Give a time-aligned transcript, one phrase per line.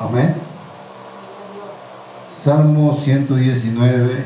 [0.00, 0.34] Amén.
[2.34, 4.24] Salmo 119,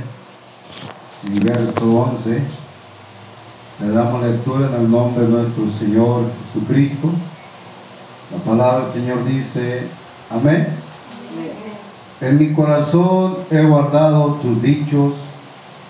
[1.42, 2.42] verso 11.
[3.80, 7.10] Le damos lectura en el nombre de nuestro Señor Jesucristo.
[8.30, 9.88] La palabra del Señor dice,
[10.30, 10.68] amén.
[12.20, 15.14] En mi corazón he guardado tus dichos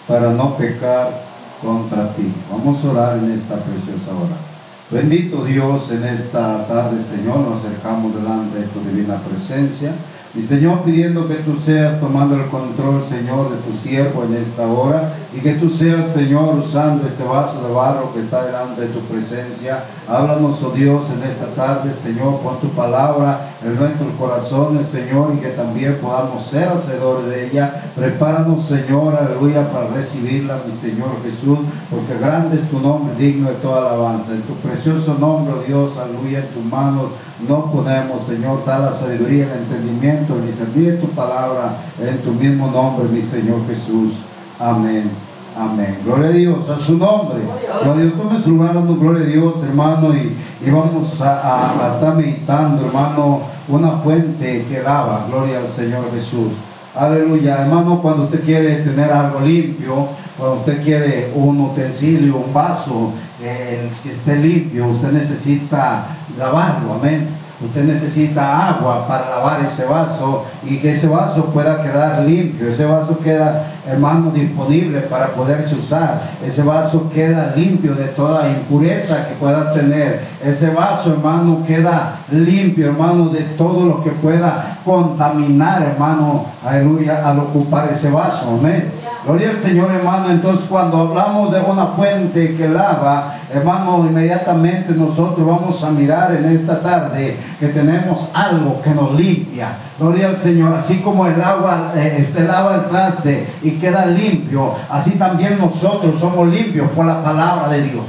[0.09, 1.25] para no pecar
[1.61, 2.33] contra ti.
[2.51, 4.54] Vamos a orar en esta preciosa hora.
[4.91, 9.95] Bendito Dios, en esta tarde, Señor, nos acercamos delante de tu divina presencia.
[10.35, 14.67] Mi Señor, pidiendo que tú seas tomando el control, Señor, de tu siervo en esta
[14.67, 18.87] hora y que tú seas, Señor, usando este vaso de barro que está delante de
[18.89, 19.85] tu presencia.
[20.09, 25.39] Háblanos, oh Dios, en esta tarde, Señor, con tu palabra en nuestros corazones, Señor, y
[25.39, 27.93] que también podamos ser hacedores de ella.
[27.95, 33.55] Prepáranos, Señor, aleluya, para recibirla, mi Señor Jesús, porque grande es tu nombre, digno de
[33.57, 34.33] toda alabanza.
[34.33, 37.11] En tu precioso nombre, oh Dios, aleluya, en tus manos
[37.49, 42.69] no podemos, Señor, dar la sabiduría, el entendimiento, el discernir tu palabra en tu mismo
[42.71, 44.13] nombre, mi Señor Jesús.
[44.59, 45.11] Amén.
[45.57, 45.99] Amén.
[46.05, 47.39] Gloria a Dios, a su nombre.
[47.83, 48.15] Gloria a Dios.
[48.17, 53.41] Tome su lugar gloria a Dios, hermano, y, y vamos a, a, estar meditando, hermano,
[53.69, 55.27] una fuente que lava.
[55.29, 56.53] Gloria al Señor Jesús.
[56.95, 57.63] Aleluya.
[57.63, 63.91] Hermano, cuando usted quiere tener algo limpio, cuando usted quiere un utensilio, un vaso eh,
[64.03, 66.95] que esté limpio, usted necesita lavarlo.
[66.95, 67.45] Amén.
[67.65, 72.69] Usted necesita agua para lavar ese vaso y que ese vaso pueda quedar limpio.
[72.69, 76.21] Ese vaso queda, hermano, disponible para poderse usar.
[76.45, 80.21] Ese vaso queda limpio de toda impureza que pueda tener.
[80.45, 87.39] Ese vaso, hermano, queda limpio, hermano, de todo lo que pueda contaminar, hermano, aleluya, al
[87.39, 88.59] ocupar ese vaso.
[88.61, 88.91] Amén.
[89.25, 90.29] Gloria al Señor, hermano.
[90.29, 96.45] Entonces, cuando hablamos de una fuente que lava, hermano, inmediatamente nosotros vamos a mirar en
[96.45, 99.79] esta tarde que tenemos algo que nos limpia.
[99.99, 100.75] Gloria al Señor.
[100.75, 106.21] Así como el agua, eh, usted lava el traste y queda limpio, así también nosotros
[106.21, 108.05] somos limpios por la palabra de Dios.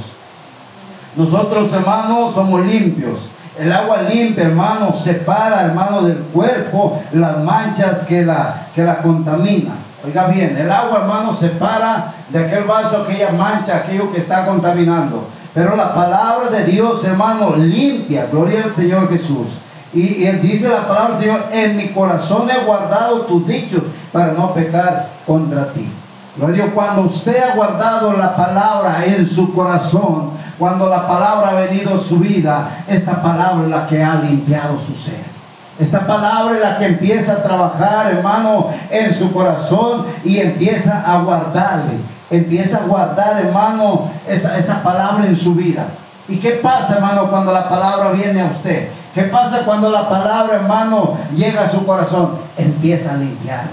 [1.16, 3.30] Nosotros, hermanos, somos limpios.
[3.58, 9.85] El agua limpia, hermano, separa, hermano, del cuerpo las manchas que la, que la contaminan.
[10.04, 15.28] Oiga bien, el agua, hermano, separa de aquel vaso aquella mancha, aquello que está contaminando.
[15.54, 18.26] Pero la palabra de Dios, hermano, limpia.
[18.30, 19.48] Gloria al Señor Jesús.
[19.94, 24.32] Y, él dice la palabra del Señor, en mi corazón he guardado tus dichos para
[24.32, 25.88] no pecar contra ti.
[26.36, 31.48] Gloria a Dios, cuando usted ha guardado la palabra en su corazón, cuando la palabra
[31.48, 35.35] ha venido a su vida, esta palabra es la que ha limpiado su ser.
[35.78, 41.20] Esta palabra es la que empieza a trabajar, hermano, en su corazón y empieza a
[41.20, 41.98] guardarle.
[42.30, 45.86] Empieza a guardar, hermano, esa, esa palabra en su vida.
[46.28, 48.88] ¿Y qué pasa, hermano, cuando la palabra viene a usted?
[49.14, 52.38] ¿Qué pasa cuando la palabra, hermano, llega a su corazón?
[52.56, 53.70] Empieza a limpiarle.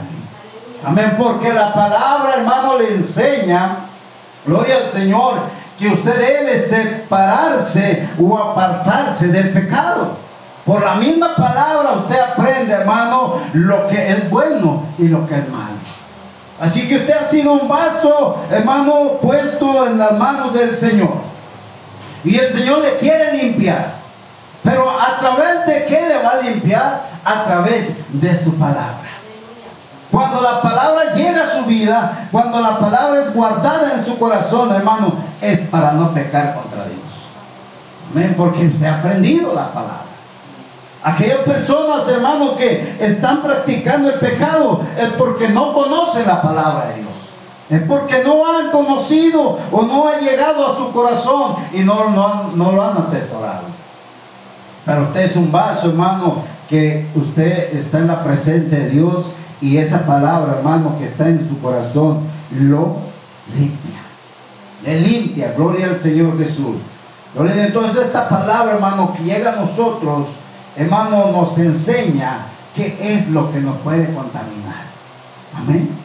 [0.85, 3.77] Amén, porque la palabra, hermano, le enseña,
[4.45, 5.35] gloria al Señor,
[5.79, 10.22] que usted debe separarse o apartarse del pecado.
[10.65, 15.49] Por la misma palabra usted aprende, hermano, lo que es bueno y lo que es
[15.49, 15.73] malo.
[16.59, 21.15] Así que usted ha sido un vaso, hermano, puesto en las manos del Señor.
[22.23, 23.95] Y el Señor le quiere limpiar.
[24.63, 27.01] Pero a través de qué le va a limpiar?
[27.25, 29.01] A través de su palabra.
[30.09, 34.71] Cuando la palabra llega a su vida, cuando la palabra es guardada en su corazón,
[34.71, 37.01] hermano, es para no pecar contra Dios.
[38.11, 40.12] Amén, porque usted ha aprendido la palabra.
[41.03, 47.01] Aquellas personas, hermano, que están practicando el pecado es porque no conocen la palabra de
[47.01, 47.13] Dios.
[47.69, 52.51] Es porque no han conocido o no ha llegado a su corazón y no, no,
[52.55, 53.63] no lo han atesorado.
[54.85, 59.25] Pero usted es un vaso, hermano, que usted está en la presencia de Dios
[59.59, 62.21] y esa palabra, hermano, que está en su corazón,
[62.51, 62.97] lo
[63.53, 64.01] limpia.
[64.83, 65.53] Le limpia.
[65.55, 66.77] Gloria al Señor Jesús.
[67.35, 70.27] Entonces esta palabra, hermano, que llega a nosotros,
[70.75, 72.45] hermano, nos enseña
[72.75, 74.83] qué es lo que nos puede contaminar.
[75.55, 76.03] Amén.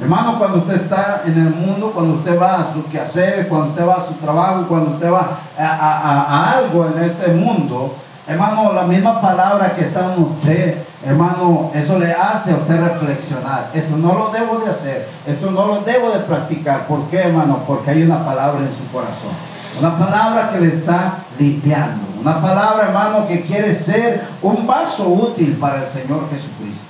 [0.00, 3.86] Hermano, cuando usted está en el mundo, cuando usted va a su quehacer, cuando usted
[3.86, 9.20] va a su trabajo, cuando usted va a, algo en este mundo, hermano, la misma
[9.20, 13.70] palabra que está en usted, hermano, eso le hace a usted reflexionar.
[13.74, 16.86] Esto no lo debo de hacer, esto no lo debo de practicar.
[16.86, 17.64] ¿Por qué, hermano?
[17.66, 19.32] Porque hay una palabra en su corazón.
[19.80, 22.07] Una palabra que le está limpiando.
[22.20, 26.84] Una palabra, hermano, que quiere ser un vaso útil para el Señor Jesucristo.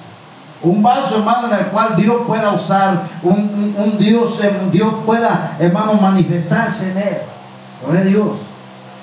[0.62, 4.42] Un vaso, hermano, en el cual Dios pueda usar, un, Dios,
[4.72, 7.18] Dios pueda, hermano, manifestarse en él.
[7.84, 8.36] Gloria Dios.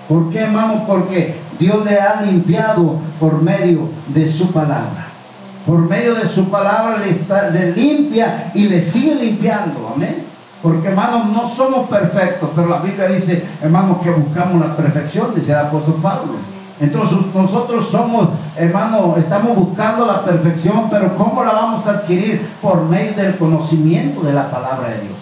[0.10, 0.84] ¿Por qué, hermano?
[0.86, 5.04] Porque Dios le ha limpiado por medio de su palabra.
[5.66, 9.92] por medio de su palabra le, está- le limpia y le sigue limpiando.
[9.96, 10.24] Amén.
[10.66, 15.52] Porque hermanos, no somos perfectos, pero la Biblia dice, hermanos, que buscamos la perfección, dice
[15.52, 16.34] el apóstol Pablo.
[16.80, 22.50] Entonces nosotros somos, hermano, estamos buscando la perfección, pero ¿cómo la vamos a adquirir?
[22.64, 25.18] Por medio del conocimiento de la palabra de Dios.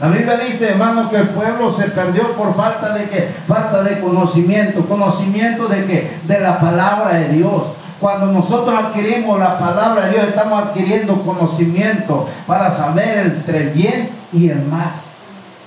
[0.00, 4.00] La Biblia dice, hermano, que el pueblo se perdió por falta de que falta de
[4.00, 7.62] conocimiento, conocimiento de que de la palabra de Dios.
[8.00, 14.17] Cuando nosotros adquirimos la palabra de Dios, estamos adquiriendo conocimiento para saber entre el bien
[14.32, 14.92] y el mal.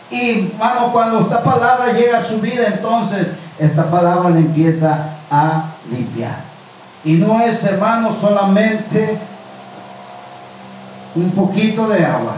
[0.09, 5.71] Y hermano, cuando esta palabra llega a su vida, entonces esta palabra le empieza a
[5.89, 6.51] limpiar.
[7.03, 9.17] Y no es, hermano, solamente
[11.15, 12.35] un poquito de agua,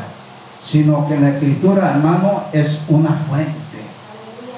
[0.63, 3.61] sino que la escritura, hermano, es una fuente.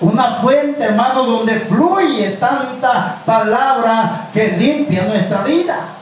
[0.02, 5.95] Una fuente, hermano, donde fluye tanta palabra que limpia nuestra vida.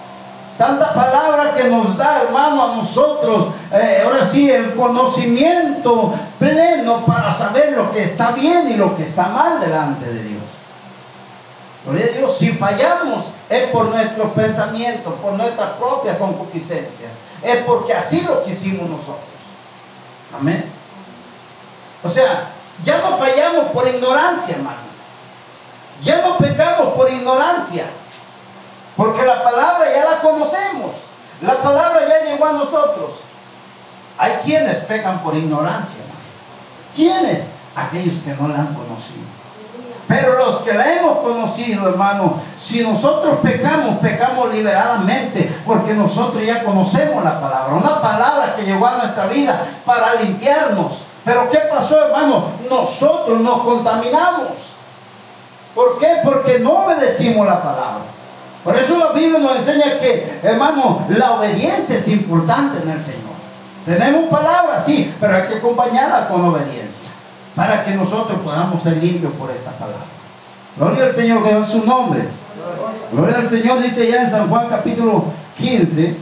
[0.64, 7.30] Tanta palabra que nos da, hermano, a nosotros, eh, ahora sí, el conocimiento pleno para
[7.30, 10.44] saber lo que está bien y lo que está mal delante de Dios.
[11.86, 17.10] A Dios, si fallamos es por nuestros pensamientos, por nuestra propia concupiscencia.
[17.42, 19.18] Es porque así lo quisimos nosotros.
[20.34, 20.72] Amén.
[22.02, 22.52] O sea,
[22.86, 24.78] ya no fallamos por ignorancia, hermano.
[26.02, 27.88] Ya no pecamos por ignorancia.
[28.96, 30.92] Porque la palabra ya la conocemos.
[31.42, 33.12] La palabra ya llegó a nosotros.
[34.18, 36.04] Hay quienes pecan por ignorancia.
[36.96, 37.48] ¿Quiénes?
[37.76, 39.24] Aquellos que no la han conocido.
[40.08, 46.64] Pero los que la hemos conocido, hermano, si nosotros pecamos, pecamos liberadamente, porque nosotros ya
[46.64, 47.74] conocemos la palabra.
[47.74, 50.94] Una palabra que llegó a nuestra vida para limpiarnos.
[51.26, 52.48] Pero ¿qué pasó, hermano?
[52.70, 54.50] Nosotros nos contaminamos.
[55.74, 56.18] ¿Por qué?
[56.24, 58.04] Porque no obedecimos la palabra.
[58.64, 63.34] Por eso la Biblia nos enseña que, hermano, la obediencia es importante en el Señor.
[63.86, 67.10] Tenemos palabra, sí, pero hay que acompañarla con obediencia
[67.56, 70.06] para que nosotros podamos ser limpios por esta palabra.
[70.78, 72.30] Gloria al Señor, que es su nombre.
[73.12, 75.26] Gloria al Señor, dice ya en San Juan capítulo
[75.58, 76.16] 15,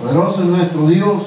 [0.00, 1.22] poderoso es nuestro Dios.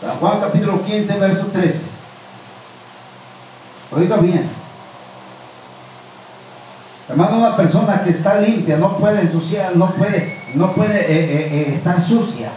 [0.00, 1.82] San Juan capítulo 15, verso 13.
[3.96, 4.67] Oiga bien.
[7.08, 11.48] Hermano, una persona que está limpia no puede ensuciar, no puede, no puede eh, eh,
[11.52, 12.50] eh, estar sucia.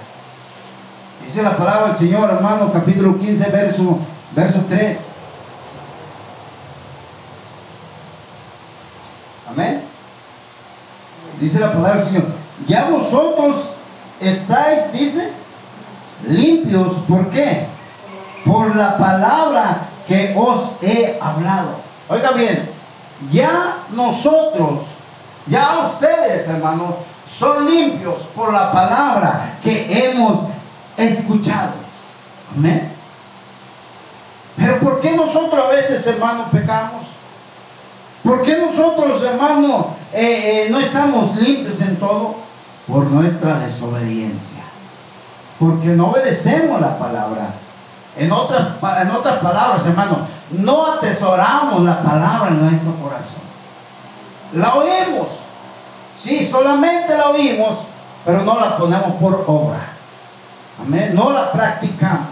[1.26, 4.00] Dice la palabra del Señor, hermano, capítulo 15, verso,
[4.36, 5.08] verso 3.
[9.50, 9.84] Amén.
[11.40, 12.26] Dice la palabra del Señor.
[12.68, 13.70] Ya vosotros
[14.20, 15.30] estáis, dice,
[16.28, 16.92] limpios.
[17.08, 17.68] ¿Por qué?
[18.44, 21.78] Por la palabra que os he hablado.
[22.10, 22.81] Oiga bien,
[23.30, 24.80] ya nosotros,
[25.48, 26.98] ya ustedes, hermano,
[27.28, 30.40] son limpios por la palabra que hemos
[30.98, 31.74] escuchado.
[32.56, 32.92] Amén.
[34.58, 37.08] Pero ¿por qué nosotros a veces, hermano, pecamos?
[38.24, 42.36] ¿Por qué nosotros, hermano, eh, eh, no estamos limpios en todo?
[42.88, 44.62] Por nuestra desobediencia.
[45.60, 47.54] Porque no obedecemos la palabra.
[48.18, 48.62] En otras,
[49.02, 53.42] en otras palabras, hermano, no atesoramos la palabra en nuestro corazón.
[54.54, 55.30] La oímos.
[56.18, 57.78] Sí, solamente la oímos,
[58.26, 59.94] pero no la ponemos por obra.
[60.80, 61.12] Amén.
[61.14, 62.28] No la practicamos.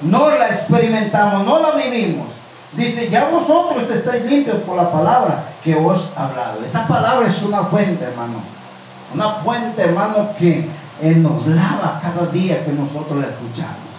[0.00, 2.28] No la experimentamos, no la vivimos.
[2.72, 6.64] Dice, ya vosotros estáis limpios por la palabra que os he hablado.
[6.64, 8.40] Esta palabra es una fuente, hermano.
[9.14, 10.68] Una fuente, hermano, que
[11.00, 13.97] eh, nos lava cada día que nosotros la escuchamos.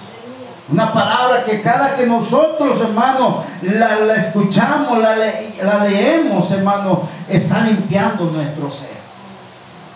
[0.72, 7.62] Una palabra que cada que nosotros, hermano, la, la escuchamos, la, la leemos, hermano, está
[7.62, 9.00] limpiando nuestro ser.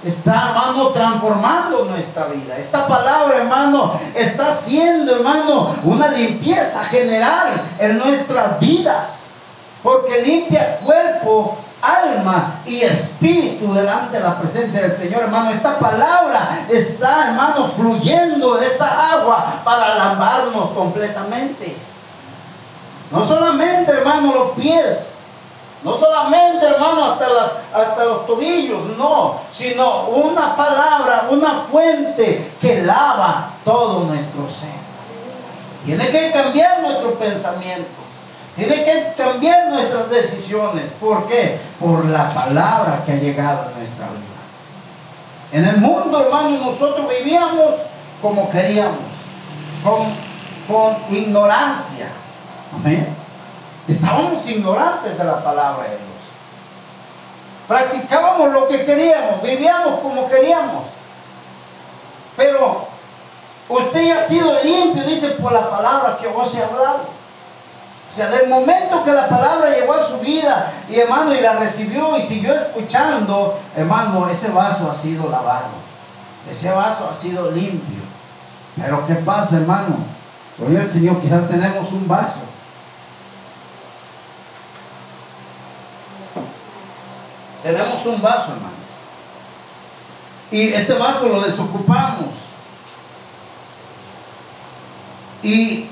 [0.03, 2.57] Está, hermano, transformando nuestra vida.
[2.57, 9.19] Esta palabra, hermano, está haciendo, hermano, una limpieza general en nuestras vidas.
[9.83, 15.49] Porque limpia cuerpo, alma y espíritu delante de la presencia del Señor, hermano.
[15.49, 21.75] Esta palabra está, hermano, fluyendo esa agua para lavarnos completamente.
[23.11, 25.07] No solamente, hermano, los pies,
[25.83, 32.81] no solamente, hermano, hasta, la- hasta los tobillos, no, sino una palabra, una fuente que
[32.83, 34.81] lava todo nuestro ser.
[35.85, 38.03] Tiene que cambiar nuestros pensamientos.
[38.55, 40.91] Tiene que cambiar nuestras decisiones.
[40.99, 41.59] ¿Por qué?
[41.79, 44.33] Por la palabra que ha llegado a nuestra vida.
[45.51, 47.75] En el mundo, hermano, nosotros vivíamos
[48.21, 48.99] como queríamos,
[49.83, 50.13] con,
[50.67, 52.07] con ignorancia.
[52.73, 53.15] Amén.
[53.87, 55.99] Estábamos ignorantes de la palabra de Dios.
[57.67, 60.83] practicábamos lo que queríamos, vivíamos como queríamos.
[62.37, 62.87] Pero
[63.67, 67.22] usted ya ha sido limpio, dice, por la palabra que vos he hablado.
[68.13, 71.53] O sea, del momento que la palabra llegó a su vida y hermano y la
[71.53, 75.69] recibió y siguió escuchando, hermano, ese vaso ha sido lavado.
[76.47, 78.03] Ese vaso ha sido limpio.
[78.75, 79.97] Pero ¿qué pasa, hermano?
[80.59, 82.41] Gloria al Señor, quizás tenemos un vaso.
[87.63, 88.83] Tenemos un vaso, hermano.
[90.51, 92.27] Y este vaso lo desocupamos.
[95.41, 95.89] Y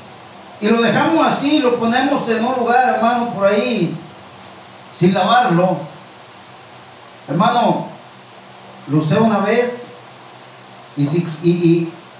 [0.61, 3.97] y lo dejamos así, lo ponemos en un lugar, hermano, por ahí,
[4.93, 5.77] sin lavarlo.
[7.27, 7.87] Hermano,
[8.87, 9.85] lo usé una vez
[10.95, 11.27] y, si,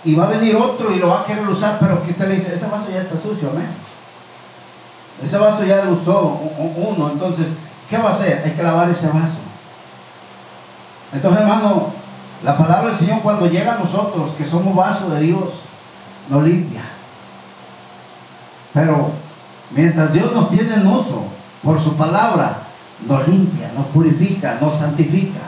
[0.03, 2.35] y, va a venir otro y lo va a querer usar, pero ¿qué te le
[2.35, 2.55] dice?
[2.55, 3.69] Ese vaso ya está sucio, amén.
[5.23, 6.39] Ese vaso ya lo usó
[6.77, 7.49] uno, entonces,
[7.87, 8.41] ¿qué va a hacer?
[8.43, 9.37] Hay que lavar ese vaso.
[11.13, 11.93] Entonces, hermano,
[12.43, 15.43] la palabra del Señor cuando llega a nosotros, que somos vaso de Dios,
[16.27, 17.00] nos limpia.
[18.73, 19.11] Pero
[19.71, 21.25] mientras Dios nos tiene en uso
[21.63, 22.63] por su palabra,
[23.07, 25.39] nos limpia, nos purifica, nos santifica.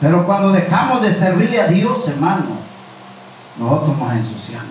[0.00, 2.58] Pero cuando dejamos de servirle a Dios, hermano,
[3.58, 4.68] nosotros nos ensuciamos.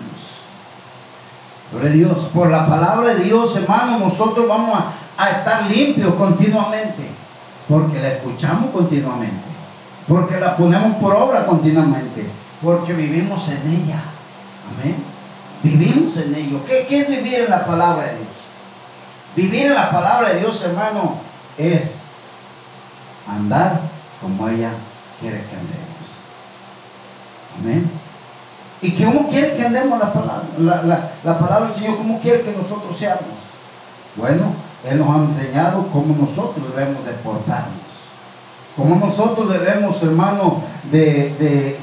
[1.70, 7.10] Gloria Dios, por la palabra de Dios, hermano, nosotros vamos a, a estar limpios continuamente.
[7.68, 9.48] Porque la escuchamos continuamente.
[10.06, 12.30] Porque la ponemos por obra continuamente.
[12.62, 14.00] Porque vivimos en ella.
[14.72, 15.07] Amén.
[15.62, 16.60] Vivimos en ello.
[16.64, 18.28] ¿Qué, es vivir en la palabra de Dios?
[19.34, 21.16] Vivir en la palabra de Dios, hermano,
[21.56, 22.02] es
[23.26, 23.80] andar
[24.20, 24.70] como ella
[25.20, 25.98] quiere que andemos.
[27.58, 27.90] Amén.
[28.80, 31.96] ¿Y cómo quiere que andemos la palabra, la, palabra del Señor?
[31.96, 33.22] ¿Cómo quiere que nosotros seamos?
[34.14, 34.52] Bueno,
[34.84, 37.88] Él nos ha enseñado cómo nosotros debemos de portarnos.
[38.76, 40.62] Cómo nosotros debemos, hermano,
[40.92, 41.76] de,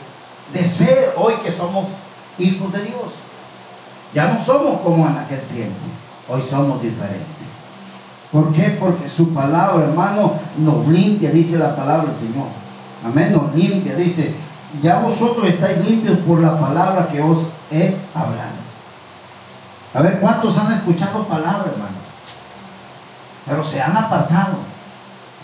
[0.54, 1.90] de ser hoy que somos
[2.38, 3.25] hijos de Dios.
[4.16, 5.76] Ya no somos como en aquel tiempo.
[6.30, 7.28] Hoy somos diferentes.
[8.32, 8.78] ¿Por qué?
[8.80, 12.48] Porque su palabra, hermano, nos limpia, dice la palabra del Señor.
[13.06, 13.94] Amén, nos limpia.
[13.96, 14.34] Dice,
[14.82, 18.56] ya vosotros estáis limpios por la palabra que os he hablado.
[19.94, 21.98] A ver, ¿cuántos han escuchado palabra, hermano?
[23.46, 24.60] Pero se han apartado.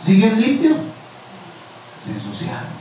[0.02, 0.78] ¿Siguen limpios?
[2.06, 2.81] Se ensuciaron.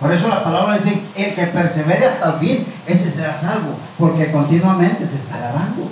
[0.00, 4.30] Por eso la palabra dice, el que persevere hasta el fin, ese será salvo, porque
[4.30, 5.88] continuamente se está lavando.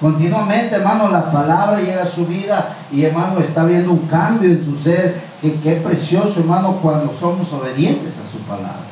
[0.00, 4.64] Continuamente, hermano, la palabra llega a su vida y, hermano, está viendo un cambio en
[4.64, 8.86] su ser, que qué precioso, hermano, cuando somos obedientes a su palabra.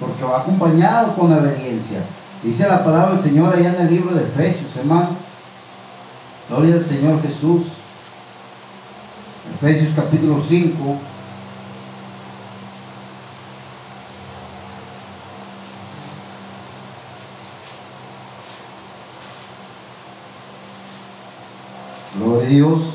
[0.00, 2.00] Porque va acompañado con obediencia.
[2.42, 5.10] Dice la palabra del Señor allá en el libro de Efesios, hermano.
[6.48, 7.64] Gloria al Señor Jesús.
[9.60, 10.98] Efesios capítulo 5.
[22.48, 22.94] Dios.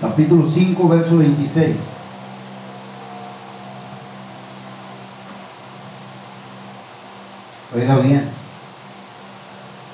[0.00, 1.76] Capítulo 5, verso 26.
[7.74, 8.30] Oiga bien.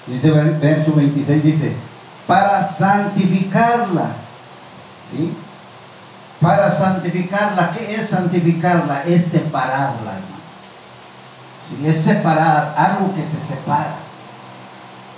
[0.07, 1.77] Dice verso 26, dice,
[2.27, 4.13] para santificarla.
[5.11, 5.35] ¿Sí?
[6.41, 7.73] Para santificarla.
[7.73, 9.03] ¿Qué es santificarla?
[9.05, 10.21] Es separarla.
[11.69, 11.87] ¿Sí?
[11.87, 13.97] Es separar, algo que se separa.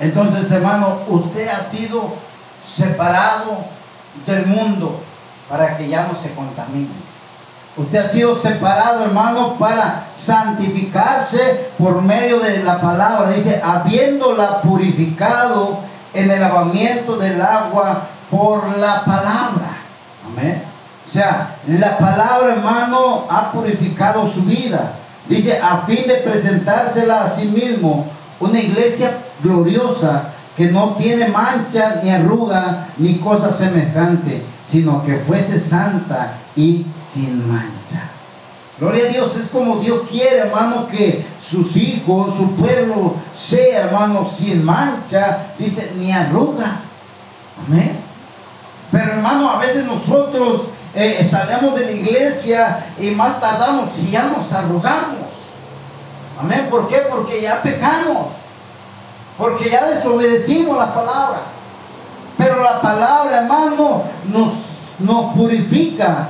[0.00, 2.14] Entonces, hermano, usted ha sido
[2.66, 3.64] separado
[4.26, 5.00] del mundo
[5.48, 7.04] para que ya no se contamine.
[7.76, 13.30] Usted ha sido separado, hermano, para santificarse por medio de la palabra.
[13.30, 15.80] Dice, habiéndola purificado
[16.12, 19.78] en el lavamiento del agua por la palabra.
[20.24, 20.62] Amén.
[21.04, 24.92] O sea, la palabra, hermano, ha purificado su vida.
[25.28, 28.06] Dice, a fin de presentársela a sí mismo,
[28.38, 35.58] una iglesia gloriosa que no tiene mancha ni arruga ni cosa semejante, sino que fuese
[35.58, 38.10] santa y sin mancha.
[38.78, 44.24] Gloria a Dios, es como Dios quiere, hermano, que sus hijos, su pueblo sea, hermano,
[44.24, 46.80] sin mancha, dice, ni arruga.
[47.66, 48.00] Amén.
[48.90, 50.62] Pero, hermano, a veces nosotros
[50.94, 55.28] eh, salemos de la iglesia y más tardamos y ya nos arrugamos.
[56.40, 56.66] Amén.
[56.68, 57.02] ¿Por qué?
[57.08, 58.26] Porque ya pecamos.
[59.38, 61.42] Porque ya desobedecimos la palabra.
[62.38, 64.52] Pero la palabra, hermano, nos,
[64.98, 66.28] nos purifica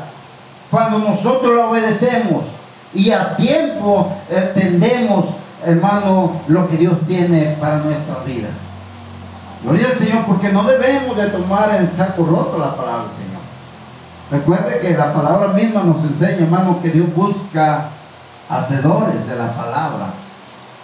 [0.71, 2.45] cuando nosotros la obedecemos.
[2.93, 5.27] Y a tiempo entendemos,
[5.65, 8.49] hermano, lo que Dios tiene para nuestra vida.
[9.63, 13.35] Gloria al Señor, porque no debemos de tomar en saco roto la palabra del Señor.
[14.31, 17.89] Recuerde que la palabra misma nos enseña, hermano, que Dios busca
[18.49, 20.13] hacedores de la palabra,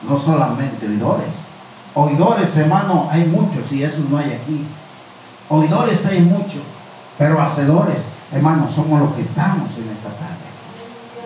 [0.09, 1.50] no solamente oidores.
[1.95, 4.65] Oidores, hermano, hay muchos y eso no hay aquí.
[5.49, 6.63] Oidores hay muchos,
[7.19, 10.41] pero hacedores, hermano, somos los que estamos en esta tarde.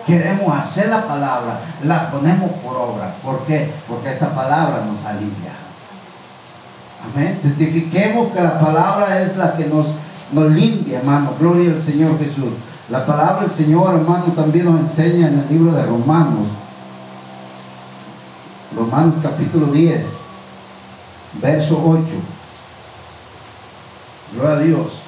[0.05, 3.15] Queremos hacer la palabra, la ponemos por obra.
[3.23, 3.71] ¿Por qué?
[3.87, 5.65] Porque esta palabra nos ha limpiado.
[7.13, 7.39] Amén.
[7.41, 9.87] Testifiquemos que la palabra es la que nos,
[10.31, 11.33] nos limpia, hermano.
[11.39, 12.53] Gloria al Señor Jesús.
[12.89, 16.47] La palabra del Señor, hermano, también nos enseña en el libro de Romanos.
[18.75, 20.05] Romanos capítulo 10,
[21.41, 22.03] verso 8.
[24.33, 25.05] Gloria a Dios.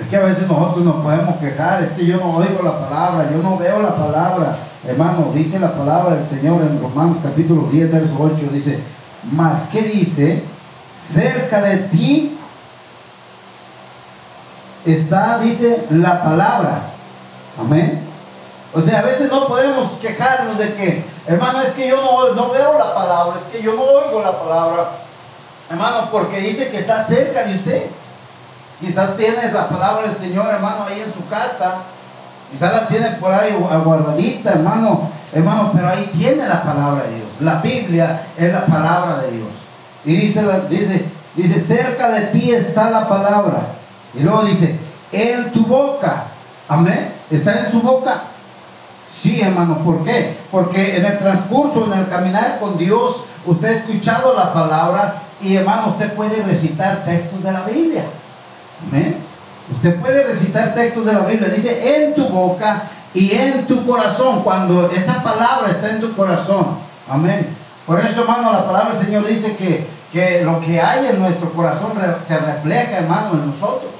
[0.00, 3.30] Es que a veces nosotros nos podemos quejar, es que yo no oigo la palabra,
[3.30, 4.56] yo no veo la palabra.
[4.86, 8.80] Hermano, dice la palabra del Señor en Romanos capítulo 10, verso 8, dice,
[9.30, 10.42] más que dice,
[11.00, 12.36] cerca de ti
[14.84, 16.90] está, dice, la palabra.
[17.58, 18.02] Amén.
[18.74, 22.50] O sea, a veces no podemos quejarnos de que, hermano, es que yo no, no
[22.50, 25.03] veo la palabra, es que yo no oigo la palabra.
[25.70, 27.86] Hermano, porque dice que está cerca de usted.
[28.80, 31.76] Quizás tiene la palabra del Señor, hermano, ahí en su casa.
[32.50, 35.08] Quizás la tiene por ahí guardadita, hermano.
[35.32, 37.28] Hermano, pero ahí tiene la palabra de Dios.
[37.40, 39.48] La Biblia es la palabra de Dios.
[40.04, 43.68] Y dice, dice, dice, cerca de ti está la palabra.
[44.12, 44.78] Y luego dice,
[45.10, 46.24] en tu boca.
[46.68, 47.14] Amén.
[47.30, 48.22] ¿Está en su boca?
[49.10, 49.78] Sí, hermano.
[49.78, 50.38] ¿Por qué?
[50.50, 55.56] Porque en el transcurso, en el caminar con Dios, usted ha escuchado la palabra y
[55.56, 58.04] hermano, usted puede recitar textos de la Biblia.
[58.88, 59.16] Amén.
[59.72, 61.48] Usted puede recitar textos de la Biblia.
[61.48, 64.42] Dice, en tu boca y en tu corazón.
[64.42, 66.78] Cuando esa palabra está en tu corazón.
[67.08, 67.56] Amén.
[67.86, 71.52] Por eso, hermano, la palabra del Señor dice que, que lo que hay en nuestro
[71.52, 71.92] corazón
[72.26, 73.92] se refleja, hermano, en nosotros.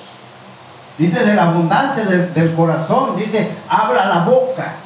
[0.96, 3.16] Dice de la abundancia del corazón.
[3.16, 4.76] Dice, habla la boca.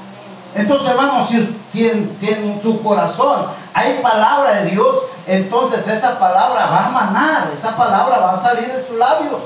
[0.55, 4.97] Entonces, hermano, si, si, en, su corazón hay palabra de Dios,
[5.29, 9.43] entonces esa palabra va a manar, esa palabra va a salir de sus labios.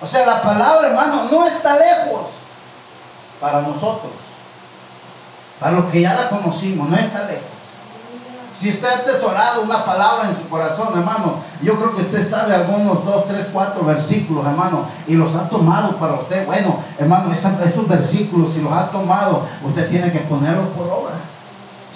[0.00, 2.26] O sea, la palabra, hermano, no está lejos
[3.40, 4.12] para nosotros.
[5.58, 7.42] Para los que ya la conocimos, no está lejos.
[8.56, 12.54] Si usted ha atesorado una palabra en su corazón, hermano, yo creo que usted sabe
[12.54, 16.46] algunos dos, tres, cuatro versículos, hermano, y los ha tomado para usted.
[16.46, 21.14] Bueno, hermano, esos versículos, si los ha tomado, usted tiene que ponerlos por obra.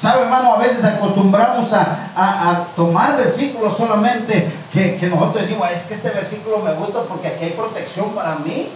[0.03, 0.55] ¿Sabe, hermano?
[0.55, 6.59] A veces acostumbramos a, tomar versículos solamente que, que, nosotros decimos, es que este versículo
[6.59, 8.69] me gusta porque aquí hay protección para mí.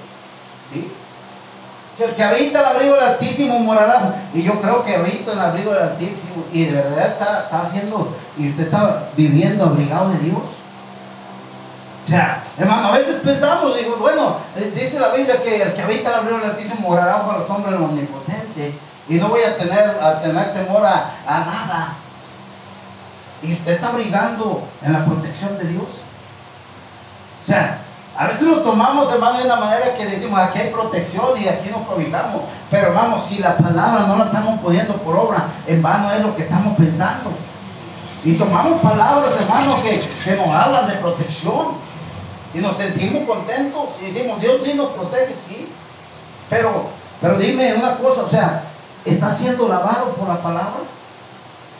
[0.73, 0.93] ¿Sí?
[1.99, 4.29] el que habita el abrigo del Altísimo morará.
[4.33, 6.45] Y yo creo que habita el abrigo del Altísimo.
[6.53, 10.39] Y de verdad está, haciendo, y usted está viviendo abrigado de Dios.
[12.05, 15.83] O sea, hermano, a veces pensamos, digo, bueno, eh, dice la Biblia que el que
[15.83, 18.86] habita el abrigo del Altísimo morará bajo los hombres del Omnipotente.
[19.09, 21.95] Y no voy a tener, a tener temor a, a nada.
[23.43, 25.85] Y usted está abrigando en la protección de Dios.
[27.43, 27.79] O sea,
[28.17, 31.69] a veces lo tomamos, hermano, de una manera que decimos, aquí hay protección y aquí
[31.69, 32.43] nos cobijamos.
[32.71, 36.35] Pero, hermano, si la palabra no la estamos poniendo por obra, en vano es lo
[36.35, 37.31] que estamos pensando.
[38.25, 41.85] Y tomamos palabras, hermano, que, nos hablan de protección.
[42.55, 45.69] Y nos sentimos contentos y decimos, Dios sí nos protege, sí.
[46.49, 46.87] Pero,
[47.21, 48.63] pero dime una cosa, o sea,
[49.07, 50.81] ¿está siendo lavado por la palabra?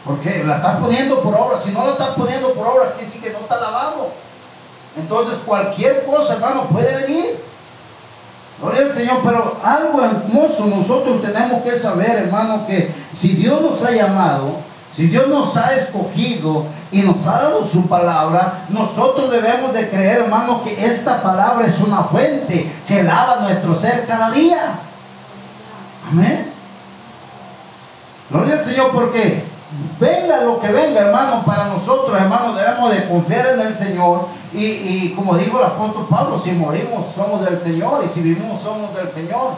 [0.05, 1.59] Porque la estás poniendo por obra.
[1.59, 4.11] Si no la estás poniendo por obra, quiere decir que no está lavado.
[4.97, 7.45] Entonces cualquier cosa, hermano, puede venir.
[8.61, 13.83] Gloria al Señor, pero algo hermoso nosotros tenemos que saber, hermano, que si Dios nos
[13.83, 14.61] ha llamado,
[14.95, 20.21] si Dios nos ha escogido y nos ha dado su palabra, nosotros debemos de creer,
[20.23, 24.79] hermano, que esta palabra es una fuente que lava nuestro ser cada día.
[26.11, 26.56] Amén.
[28.31, 29.45] Gloria al Señor, porque
[30.01, 34.27] venga lo que venga, hermano, para nosotros, hermano, debemos de confiar en el Señor.
[34.53, 38.95] Y, como dijo el apóstol Pablo, si morimos somos del Señor y si vivimos somos
[38.95, 39.55] del Señor.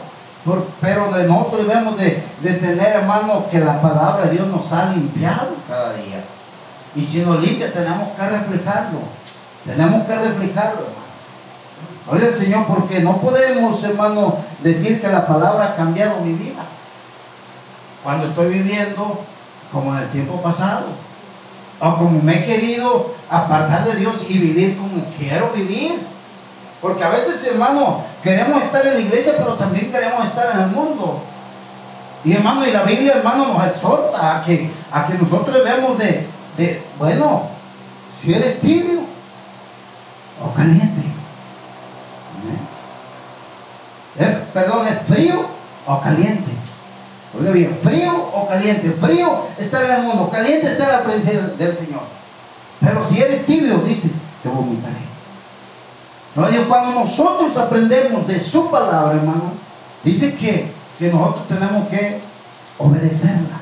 [0.81, 5.55] pero de nosotros debemos de, tener, hermano, que la palabra de Dios nos ha limpiado
[5.67, 6.23] cada día.
[6.95, 8.99] Y si nos limpia, tenemos que reflejarlo.
[9.65, 11.09] Tenemos que reflejarlo, hermano.
[12.07, 16.63] Gloria al Señor, porque no podemos, hermano, decir que la palabra ha cambiado mi vida.
[18.03, 19.21] Cuando estoy viviendo
[19.71, 20.87] como en el tiempo pasado.
[21.79, 26.05] O como me he querido apartar de Dios y vivir como quiero vivir.
[26.81, 30.67] Porque a veces, hermano, queremos estar en la iglesia, pero también queremos estar en el
[30.67, 31.21] mundo.
[32.23, 36.27] Y hermano, y la Biblia, hermano, nos exhorta a que, a que nosotros debemos de,
[36.57, 37.47] de, bueno,
[38.21, 39.01] si eres tibio
[40.43, 41.03] o caliente.
[44.53, 45.45] perdón, es frío
[45.85, 46.51] o caliente.
[47.37, 48.95] Oiga bien, frío o caliente.
[48.99, 52.01] Frío estar en el mundo, caliente estar en la presencia del Señor.
[52.79, 54.09] Pero si eres tibio, dice,
[54.41, 55.09] te vomitaré.
[56.35, 59.53] No, Dios, cuando nosotros aprendemos de su palabra, hermano,
[60.03, 62.21] dice que, que nosotros tenemos que
[62.77, 63.59] obedecerla.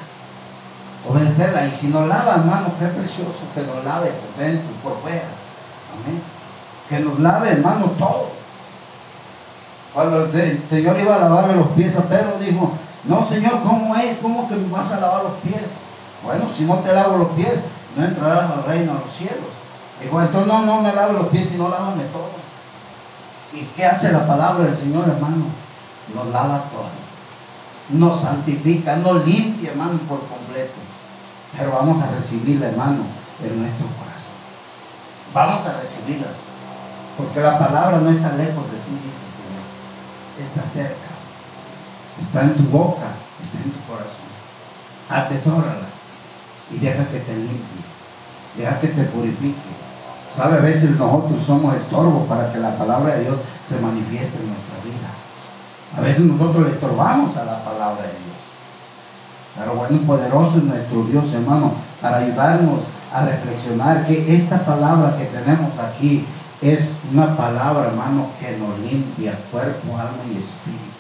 [1.09, 1.67] Obedecerla.
[1.67, 5.25] Y si nos lava, hermano, qué precioso que nos lave por dentro, por fuera.
[5.93, 6.21] Amén.
[6.87, 8.37] Que nos lave, hermano, todo.
[9.93, 12.73] Cuando el Señor iba a lavarle los pies a Pedro, dijo,
[13.03, 14.17] no, Señor, ¿cómo es?
[14.17, 15.61] ¿Cómo que me vas a lavar los pies?
[16.23, 17.59] Bueno, si no te lavo los pies,
[17.95, 19.57] no entrarás al reino de los cielos.
[20.01, 22.29] Dijo, entonces no, no me lave los pies, sino lávame todo.
[23.53, 25.45] ¿Y qué hace la palabra del Señor, hermano?
[26.13, 26.89] Nos lava todo.
[27.89, 30.75] Nos santifica, nos limpia, hermano, por completo.
[31.57, 33.03] Pero vamos a recibirla, hermano,
[33.41, 34.35] en nuestro corazón.
[35.33, 36.27] Vamos a recibirla.
[37.17, 39.63] Porque la palabra no está lejos de ti, dice el Señor.
[40.39, 41.06] Está cerca.
[42.19, 44.27] Está en tu boca, está en tu corazón.
[45.09, 45.87] Atesórala
[46.71, 47.83] y deja que te limpie.
[48.57, 49.77] Deja que te purifique.
[50.35, 54.49] Sabe, a veces nosotros somos estorbo para que la palabra de Dios se manifieste en
[54.49, 55.09] nuestra vida.
[55.97, 58.37] A veces nosotros le estorbamos a la palabra de Dios.
[59.57, 65.25] Pero bueno, poderoso es nuestro Dios, hermano, para ayudarnos a reflexionar que esta palabra que
[65.25, 66.25] tenemos aquí
[66.61, 70.96] es una palabra, hermano, que nos limpia cuerpo, alma y espíritu.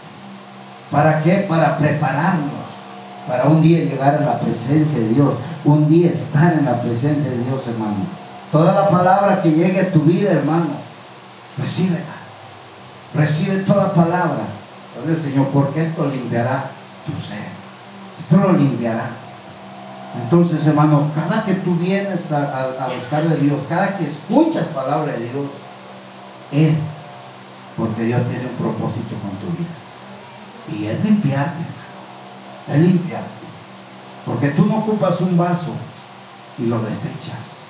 [0.91, 1.45] ¿Para qué?
[1.49, 2.67] Para prepararnos
[3.27, 5.33] para un día llegar a la presencia de Dios,
[5.65, 8.05] un día estar en la presencia de Dios, hermano.
[8.51, 10.69] Toda la palabra que llegue a tu vida, hermano,
[11.57, 12.15] recíbela.
[13.13, 14.47] Recibe toda palabra.
[15.21, 16.71] Señor, porque esto limpiará
[17.05, 17.45] tu ser.
[18.17, 19.09] Esto lo limpiará.
[20.23, 25.13] Entonces, hermano, cada que tú vienes a, a buscar de Dios, cada que escuchas palabra
[25.13, 25.51] de Dios,
[26.51, 26.77] es
[27.75, 29.69] porque Dios tiene un propósito con tu vida.
[30.71, 31.63] Y es limpiarte,
[32.67, 33.45] es limpiarte.
[34.25, 35.73] Porque tú no ocupas un vaso
[36.57, 37.61] y lo desechas,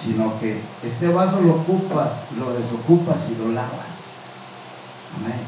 [0.00, 4.02] sino que este vaso lo ocupas, lo desocupas y lo lavas.
[5.16, 5.40] Amén.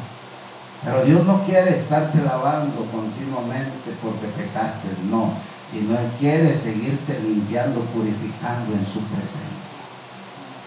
[0.85, 5.33] Pero Dios no quiere estarte lavando continuamente porque pecaste, no,
[5.71, 9.79] sino Él quiere seguirte limpiando, purificando en su presencia.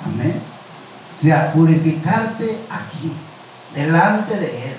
[0.06, 0.42] Amén.
[1.14, 3.12] O sea, purificarte aquí,
[3.76, 4.78] delante de Él.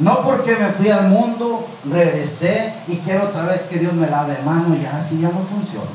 [0.00, 4.38] No porque me fui al mundo, regresé y quiero otra vez que Dios me lave
[4.44, 5.86] mano, ya así ya no funciona.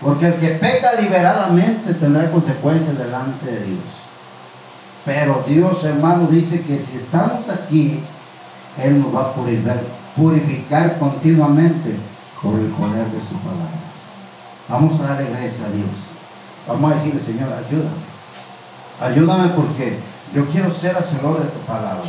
[0.00, 3.84] Porque el que peca liberadamente tendrá consecuencias delante de Dios.
[5.06, 8.04] Pero Dios, hermano, dice que si estamos aquí,
[8.76, 9.34] Él nos va a
[10.14, 11.96] purificar, continuamente
[12.42, 13.80] por el poder de su palabra.
[14.68, 15.88] Vamos a darle gracias a Dios.
[16.68, 18.12] Vamos a decirle, Señor, ayúdame.
[19.00, 19.98] Ayúdame porque
[20.34, 22.02] yo quiero ser hacedor de tu palabra.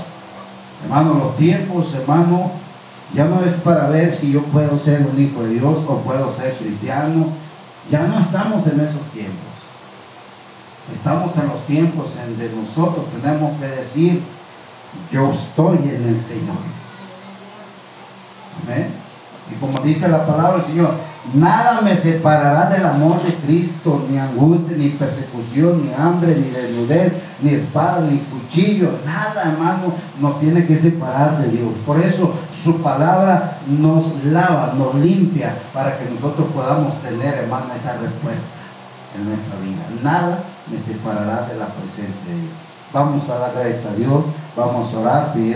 [0.83, 2.51] Hermano, los tiempos, hermano,
[3.13, 6.29] ya no es para ver si yo puedo ser un hijo de Dios o puedo
[6.29, 7.27] ser cristiano.
[7.89, 9.53] Ya no estamos en esos tiempos.
[10.93, 14.23] Estamos en los tiempos en que nosotros tenemos que decir,
[15.11, 16.57] yo estoy en el Señor.
[18.63, 19.02] Amén.
[19.53, 20.91] Y como dice la palabra del Señor,
[21.31, 27.13] Nada me separará del amor de Cristo, ni angustia, ni persecución, ni hambre, ni desnudez,
[27.41, 28.99] ni espada, ni cuchillo.
[29.05, 31.69] Nada, hermano, nos tiene que separar de Dios.
[31.85, 37.93] Por eso su palabra nos lava, nos limpia, para que nosotros podamos tener, hermano, esa
[37.93, 38.51] respuesta
[39.15, 39.85] en nuestra vida.
[40.03, 42.53] Nada me separará de la presencia de Dios.
[42.91, 44.25] Vamos a dar gracias a Dios,
[44.57, 45.51] vamos a orar pidiendo.